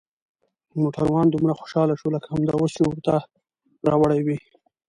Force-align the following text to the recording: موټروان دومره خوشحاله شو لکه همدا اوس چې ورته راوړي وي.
موټروان 0.81 1.25
دومره 1.29 1.53
خوشحاله 1.59 1.93
شو 1.99 2.07
لکه 2.15 2.27
همدا 2.33 2.53
اوس 2.57 2.71
چې 2.77 2.83
ورته 2.85 3.15
راوړي 3.89 4.19
وي. 4.25 4.37